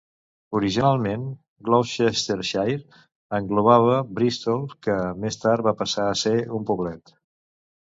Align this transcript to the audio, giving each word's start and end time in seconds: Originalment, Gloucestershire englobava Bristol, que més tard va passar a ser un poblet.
Originalment, 0.59 1.25
Gloucestershire 1.67 2.75
englobava 3.41 4.01
Bristol, 4.19 4.67
que 4.89 5.01
més 5.27 5.43
tard 5.47 5.71
va 5.73 5.79
passar 5.87 6.13
a 6.17 6.21
ser 6.27 6.39
un 6.61 6.71
poblet. 6.73 7.19